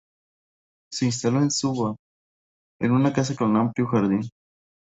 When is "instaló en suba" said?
1.05-1.95